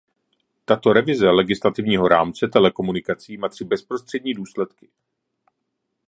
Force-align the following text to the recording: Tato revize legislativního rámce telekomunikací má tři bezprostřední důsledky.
Tato 0.65 0.91
revize 0.93 1.29
legislativního 1.31 2.07
rámce 2.07 2.47
telekomunikací 2.47 3.37
má 3.37 3.49
tři 3.49 3.63
bezprostřední 3.63 4.33
důsledky. 4.33 4.89